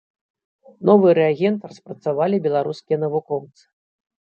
[0.89, 3.63] Новы рэагент распрацавалі беларускія навукоўцы.